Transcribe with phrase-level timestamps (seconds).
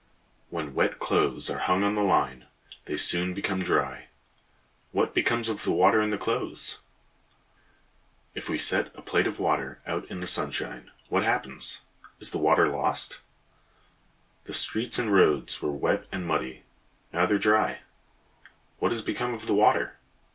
[0.49, 2.47] When wet clothes are hung on the line,
[2.85, 4.07] they soon become dry.
[4.91, 6.79] What becomes of the water in the clothes?
[8.33, 11.81] If we set a plate of water out in the sunshine, what happens?
[12.19, 13.21] Is the water lost?
[14.45, 16.63] The streets and roads were wet and muddy,
[17.13, 17.81] now they are dry.
[18.79, 19.99] What has become of the water?